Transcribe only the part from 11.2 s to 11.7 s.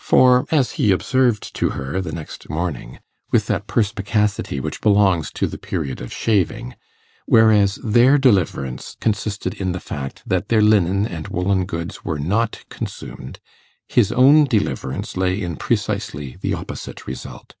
woollen